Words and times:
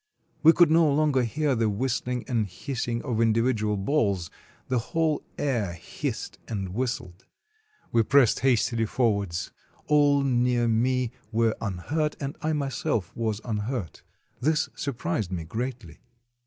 We 0.41 0.51
could 0.51 0.71
no 0.71 0.91
longer 0.91 1.21
hear 1.21 1.53
the 1.53 1.69
whistling 1.69 2.23
and 2.27 2.47
hissing 2.47 3.03
of 3.03 3.21
individual 3.21 3.77
balls, 3.77 4.31
the 4.67 4.79
whole 4.79 5.21
air 5.37 5.73
hissed 5.73 6.39
and 6.47 6.69
whistled. 6.73 7.25
We 7.91 8.01
pressed 8.01 8.39
hastily 8.39 8.87
forwards; 8.87 9.51
all 9.85 10.23
near 10.23 10.67
me 10.67 11.11
were 11.31 11.55
unhurt, 11.61 12.15
and 12.19 12.35
I 12.41 12.51
myself 12.53 13.15
was 13.15 13.41
unhurt. 13.45 14.01
This 14.39 14.69
surprised 14.73 15.31
me 15.31 15.43
greatly. 15.43 15.99